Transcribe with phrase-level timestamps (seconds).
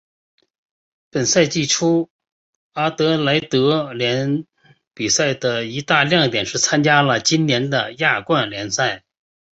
[1.11, 2.09] 本赛季初
[2.71, 4.47] 阿德莱德联
[4.95, 9.03] 比赛的一大亮点是参加了今年的亚冠联赛。